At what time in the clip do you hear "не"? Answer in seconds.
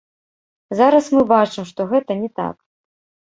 2.25-2.29